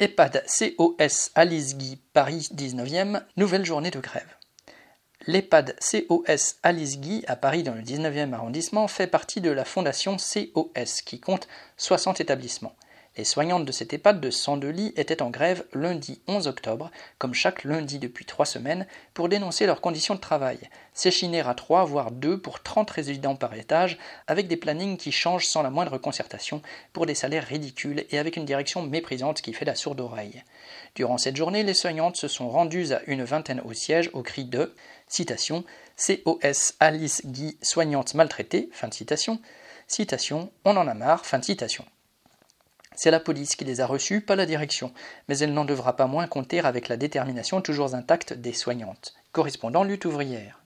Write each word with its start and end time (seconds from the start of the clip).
EHPAD 0.00 0.44
COS 0.46 1.32
Alice 1.34 1.76
Guy, 1.76 1.98
Paris 2.12 2.50
19e, 2.54 3.20
nouvelle 3.36 3.64
journée 3.64 3.90
de 3.90 3.98
grève. 3.98 4.32
L'EHPAD 5.26 5.76
COS 5.80 6.54
Alice 6.62 7.00
Guy 7.00 7.24
à 7.26 7.34
Paris 7.34 7.64
dans 7.64 7.74
le 7.74 7.82
19e 7.82 8.32
arrondissement 8.32 8.86
fait 8.86 9.08
partie 9.08 9.40
de 9.40 9.50
la 9.50 9.64
fondation 9.64 10.16
COS 10.16 11.02
qui 11.04 11.18
compte 11.18 11.48
60 11.78 12.20
établissements. 12.20 12.76
Les 13.18 13.24
soignantes 13.24 13.64
de 13.64 13.72
cet 13.72 13.92
EHPAD 13.92 14.20
de 14.20 14.30
102 14.30 14.68
lits 14.68 14.92
étaient 14.96 15.22
en 15.22 15.30
grève 15.30 15.64
lundi 15.72 16.22
11 16.28 16.46
octobre, 16.46 16.92
comme 17.18 17.34
chaque 17.34 17.64
lundi 17.64 17.98
depuis 17.98 18.24
trois 18.24 18.46
semaines, 18.46 18.86
pour 19.12 19.28
dénoncer 19.28 19.66
leurs 19.66 19.80
conditions 19.80 20.14
de 20.14 20.20
travail. 20.20 20.60
S'échiner 20.94 21.40
à 21.40 21.52
3 21.52 21.84
voire 21.84 22.12
2 22.12 22.40
pour 22.40 22.62
30 22.62 22.88
résidents 22.88 23.34
par 23.34 23.54
étage, 23.54 23.98
avec 24.28 24.46
des 24.46 24.56
plannings 24.56 24.96
qui 24.96 25.10
changent 25.10 25.48
sans 25.48 25.62
la 25.62 25.70
moindre 25.70 25.98
concertation, 25.98 26.62
pour 26.92 27.06
des 27.06 27.16
salaires 27.16 27.44
ridicules 27.44 28.06
et 28.10 28.20
avec 28.20 28.36
une 28.36 28.44
direction 28.44 28.82
méprisante 28.82 29.42
qui 29.42 29.52
fait 29.52 29.64
la 29.64 29.74
sourde 29.74 30.00
oreille. 30.00 30.44
Durant 30.94 31.18
cette 31.18 31.36
journée, 31.36 31.64
les 31.64 31.74
soignantes 31.74 32.16
se 32.16 32.28
sont 32.28 32.48
rendues 32.48 32.92
à 32.92 33.02
une 33.08 33.24
vingtaine 33.24 33.62
au 33.64 33.72
siège 33.72 34.10
au 34.12 34.22
cri 34.22 34.44
de 34.44 34.76
citation 35.08 35.64
COS 35.96 36.74
Alice 36.78 37.26
Guy 37.26 37.58
soignante 37.62 38.14
maltraitée, 38.14 38.68
fin 38.70 38.86
de 38.86 38.94
citation, 38.94 39.40
citation 39.88 40.52
On 40.64 40.76
en 40.76 40.86
a 40.86 40.94
marre, 40.94 41.26
fin 41.26 41.40
de 41.40 41.44
citation. 41.44 41.84
C'est 43.00 43.12
la 43.12 43.20
police 43.20 43.54
qui 43.54 43.64
les 43.64 43.80
a 43.80 43.86
reçus, 43.86 44.20
pas 44.20 44.34
la 44.34 44.44
direction, 44.44 44.92
mais 45.28 45.38
elle 45.38 45.52
n'en 45.52 45.64
devra 45.64 45.94
pas 45.94 46.08
moins 46.08 46.26
compter 46.26 46.58
avec 46.58 46.88
la 46.88 46.96
détermination 46.96 47.60
toujours 47.60 47.94
intacte 47.94 48.32
des 48.32 48.52
soignantes. 48.52 49.14
Correspondant 49.30 49.84
lutte 49.84 50.04
ouvrière. 50.04 50.57